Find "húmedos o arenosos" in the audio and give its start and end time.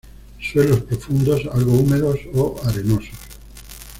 1.73-3.13